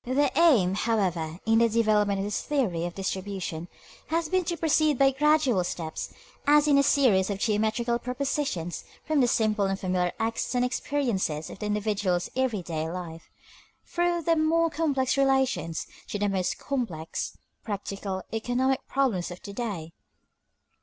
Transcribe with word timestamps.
The 0.03 0.31
aim, 0.35 0.73
however, 0.73 1.37
in 1.45 1.59
the 1.59 1.69
development 1.69 2.17
of 2.17 2.25
this 2.25 2.41
theory 2.41 2.87
of 2.87 2.95
distribution, 2.95 3.67
has 4.07 4.29
been 4.29 4.43
to 4.45 4.57
proceed 4.57 4.97
by 4.97 5.11
gradual 5.11 5.63
steps, 5.63 6.11
as 6.47 6.67
in 6.67 6.79
a 6.79 6.81
series 6.81 7.29
of 7.29 7.37
geometrical 7.37 7.99
propositions, 7.99 8.83
from 9.05 9.19
the 9.21 9.27
simple 9.27 9.65
and 9.65 9.79
familiar 9.79 10.11
acts 10.17 10.55
and 10.55 10.65
experiences 10.65 11.51
of 11.51 11.59
the 11.59 11.67
individual's 11.67 12.31
every 12.35 12.63
day 12.63 12.89
life, 12.89 13.29
through 13.85 14.23
the 14.23 14.35
more 14.35 14.71
complex 14.71 15.17
relations, 15.17 15.85
to 16.07 16.17
the 16.17 16.27
most 16.29 16.57
complex, 16.57 17.37
practical, 17.63 18.23
economic 18.33 18.79
problems 18.87 19.29
of 19.29 19.39
the 19.43 19.53
day. 19.53 19.93